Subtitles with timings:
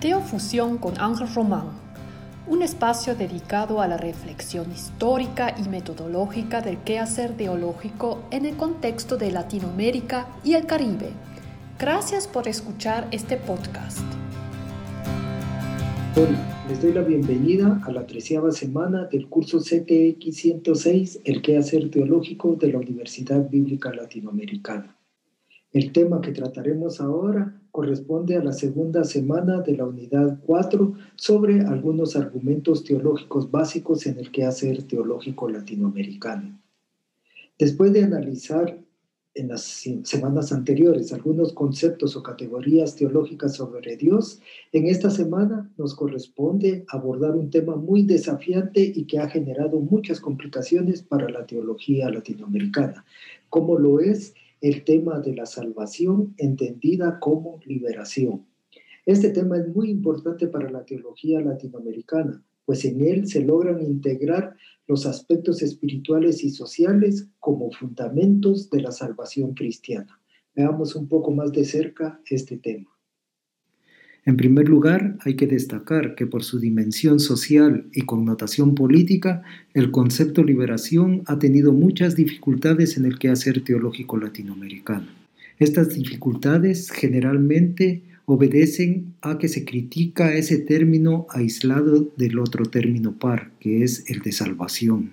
[0.00, 1.70] Teofusión con Ángel Román,
[2.46, 9.16] un espacio dedicado a la reflexión histórica y metodológica del quehacer teológico en el contexto
[9.16, 11.10] de Latinoamérica y el Caribe.
[11.80, 13.98] Gracias por escuchar este podcast.
[16.14, 21.90] Hola, les doy la bienvenida a la treceava semana del curso CTX 106, el quehacer
[21.90, 24.96] teológico de la Universidad Bíblica Latinoamericana.
[25.72, 31.60] El tema que trataremos ahora corresponde a la segunda semana de la unidad 4 sobre
[31.60, 36.60] algunos argumentos teológicos básicos en el quehacer teológico latinoamericano.
[37.56, 38.76] Después de analizar
[39.32, 39.62] en las
[40.02, 44.40] semanas anteriores algunos conceptos o categorías teológicas sobre Dios,
[44.72, 50.18] en esta semana nos corresponde abordar un tema muy desafiante y que ha generado muchas
[50.18, 53.04] complicaciones para la teología latinoamericana,
[53.48, 58.46] como lo es el tema de la salvación entendida como liberación.
[59.06, 64.54] Este tema es muy importante para la teología latinoamericana, pues en él se logran integrar
[64.86, 70.20] los aspectos espirituales y sociales como fundamentos de la salvación cristiana.
[70.54, 72.97] Veamos un poco más de cerca este tema.
[74.28, 79.90] En primer lugar, hay que destacar que por su dimensión social y connotación política, el
[79.90, 85.06] concepto liberación ha tenido muchas dificultades en el quehacer teológico latinoamericano.
[85.58, 93.50] Estas dificultades generalmente obedecen a que se critica ese término aislado del otro término par,
[93.60, 95.12] que es el de salvación.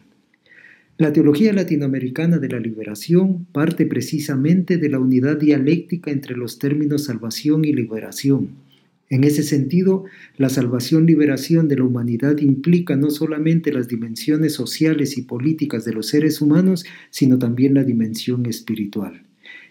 [0.98, 7.06] La teología latinoamericana de la liberación parte precisamente de la unidad dialéctica entre los términos
[7.06, 8.65] salvación y liberación,
[9.10, 15.22] en ese sentido, la salvación-liberación de la humanidad implica no solamente las dimensiones sociales y
[15.22, 19.22] políticas de los seres humanos, sino también la dimensión espiritual.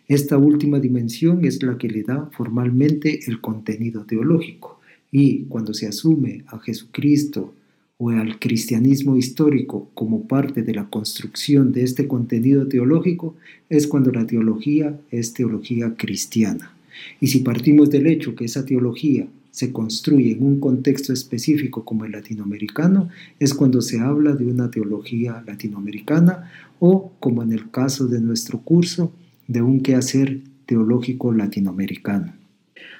[0.06, 4.80] Esta última dimensión es la que le da formalmente el contenido teológico.
[5.10, 7.54] Y cuando se asume a Jesucristo
[7.96, 13.34] o al cristianismo histórico como parte de la construcción de este contenido teológico,
[13.68, 16.73] es cuando la teología es teología cristiana.
[17.20, 22.04] Y si partimos del hecho que esa teología se construye en un contexto específico como
[22.04, 26.50] el latinoamericano, es cuando se habla de una teología latinoamericana
[26.80, 29.12] o, como en el caso de nuestro curso,
[29.46, 32.34] de un quehacer teológico latinoamericano.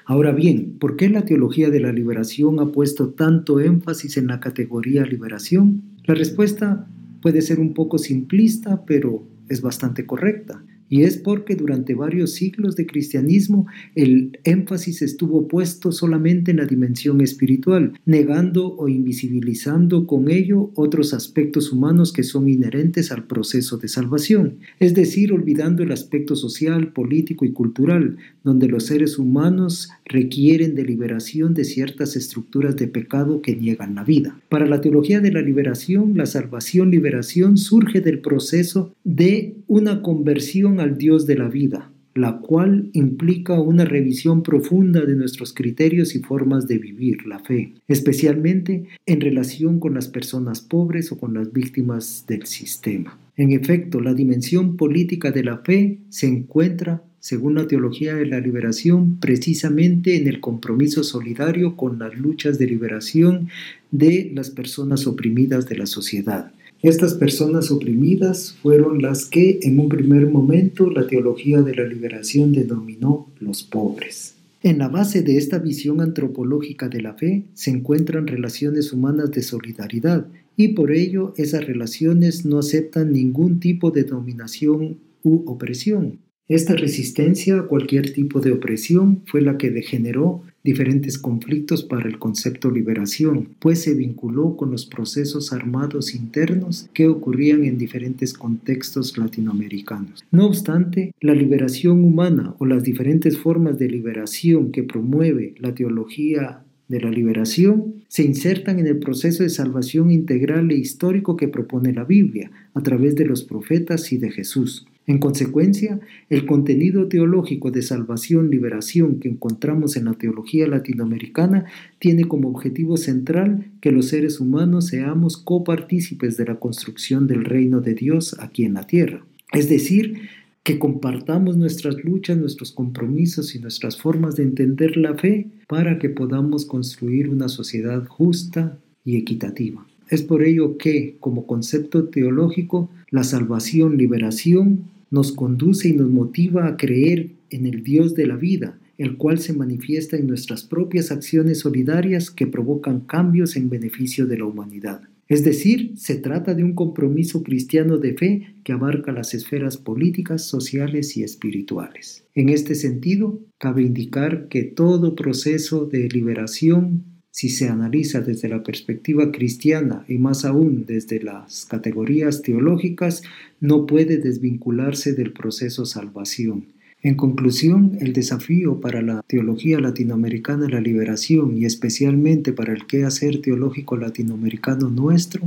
[0.05, 4.39] Ahora bien, ¿por qué la teología de la liberación ha puesto tanto énfasis en la
[4.39, 5.81] categoría liberación?
[6.05, 6.87] La respuesta
[7.21, 10.63] puede ser un poco simplista, pero es bastante correcta.
[10.89, 16.65] Y es porque durante varios siglos de cristianismo el énfasis estuvo puesto solamente en la
[16.65, 23.77] dimensión espiritual, negando o invisibilizando con ello otros aspectos humanos que son inherentes al proceso
[23.77, 29.89] de salvación, es decir, olvidando el aspecto social, político y cultural, donde los seres humanos
[30.05, 34.39] requieren de liberación de ciertas estructuras de pecado que niegan la vida.
[34.49, 40.97] Para la teología de la liberación, la salvación-liberación surge del proceso de una conversión al
[40.97, 46.67] Dios de la vida, la cual implica una revisión profunda de nuestros criterios y formas
[46.67, 52.25] de vivir la fe, especialmente en relación con las personas pobres o con las víctimas
[52.27, 53.19] del sistema.
[53.35, 58.39] En efecto, la dimensión política de la fe se encuentra, según la teología de la
[58.39, 63.49] liberación, precisamente en el compromiso solidario con las luchas de liberación
[63.91, 69.89] de las personas oprimidas de la sociedad estas personas oprimidas fueron las que en un
[69.89, 74.35] primer momento la teología de la liberación denominó los pobres.
[74.61, 79.43] En la base de esta visión antropológica de la fe se encuentran relaciones humanas de
[79.43, 80.27] solidaridad
[80.57, 86.19] y por ello esas relaciones no aceptan ningún tipo de dominación u opresión.
[86.47, 92.17] Esta resistencia a cualquier tipo de opresión fue la que degeneró diferentes conflictos para el
[92.17, 99.15] concepto liberación, pues se vinculó con los procesos armados internos que ocurrían en diferentes contextos
[99.15, 100.25] latinoamericanos.
[100.31, 106.63] No obstante, la liberación humana o las diferentes formas de liberación que promueve la teología
[106.87, 111.93] de la liberación se insertan en el proceso de salvación integral e histórico que propone
[111.93, 114.87] la Biblia a través de los profetas y de Jesús.
[115.07, 115.99] En consecuencia,
[116.29, 121.65] el contenido teológico de salvación-liberación que encontramos en la teología latinoamericana
[121.99, 127.81] tiene como objetivo central que los seres humanos seamos copartícipes de la construcción del reino
[127.81, 129.23] de Dios aquí en la tierra.
[129.53, 130.21] Es decir,
[130.63, 136.09] que compartamos nuestras luchas, nuestros compromisos y nuestras formas de entender la fe para que
[136.09, 139.85] podamos construir una sociedad justa y equitativa.
[140.09, 146.67] Es por ello que, como concepto teológico, la salvación, liberación nos conduce y nos motiva
[146.67, 151.11] a creer en el Dios de la vida el cual se manifiesta en nuestras propias
[151.11, 155.01] acciones solidarias que provocan cambios en beneficio de la humanidad.
[155.27, 160.43] Es decir, se trata de un compromiso cristiano de fe que abarca las esferas políticas,
[160.43, 162.25] sociales y espirituales.
[162.35, 168.63] En este sentido, cabe indicar que todo proceso de liberación, si se analiza desde la
[168.63, 173.23] perspectiva cristiana y más aún desde las categorías teológicas,
[173.59, 176.67] no puede desvincularse del proceso salvación.
[177.01, 182.85] En conclusión, el desafío para la teología latinoamericana de la liberación y especialmente para el
[182.85, 185.41] quehacer teológico latinoamericano nuestro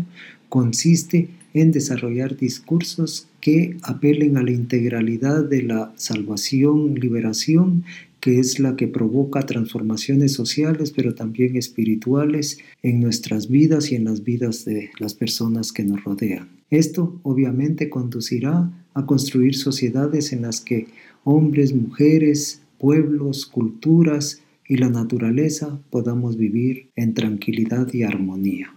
[0.50, 7.84] consiste en desarrollar discursos que apelen a la integralidad de la salvación, liberación,
[8.28, 14.04] que es la que provoca transformaciones sociales, pero también espirituales en nuestras vidas y en
[14.04, 16.50] las vidas de las personas que nos rodean.
[16.68, 20.88] Esto obviamente conducirá a construir sociedades en las que
[21.24, 28.74] hombres, mujeres, pueblos, culturas y la naturaleza podamos vivir en tranquilidad y armonía.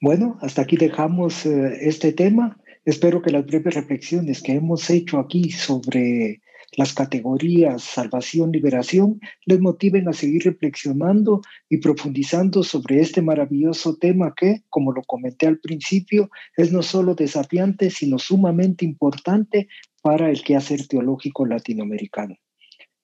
[0.00, 2.56] Bueno, hasta aquí dejamos eh, este tema.
[2.86, 6.40] Espero que las breves reflexiones que hemos hecho aquí sobre
[6.76, 14.34] las categorías salvación, liberación, les motiven a seguir reflexionando y profundizando sobre este maravilloso tema
[14.36, 19.68] que, como lo comenté al principio, es no solo desafiante, sino sumamente importante
[20.02, 22.36] para el quehacer teológico latinoamericano.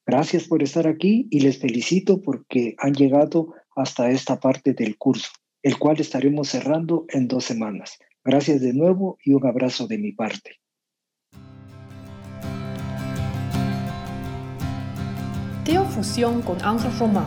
[0.06, 5.30] Gracias por estar aquí y les felicito porque han llegado hasta esta parte del curso,
[5.62, 7.98] el cual estaremos cerrando en dos semanas.
[8.24, 10.61] Gracias de nuevo y un abrazo de mi parte.
[15.64, 17.26] Teofusión con Ángel Román,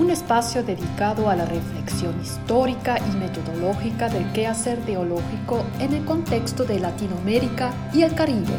[0.00, 6.64] un espacio dedicado a la reflexión histórica y metodológica del quehacer teológico en el contexto
[6.64, 8.58] de Latinoamérica y el Caribe.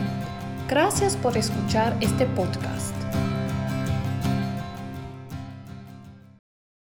[0.70, 2.97] Gracias por escuchar este podcast.